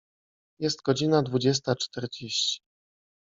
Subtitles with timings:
[0.59, 2.61] Jest godzina dwudziesta czterdzieści.